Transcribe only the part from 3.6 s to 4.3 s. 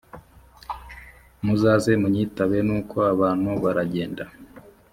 baragenda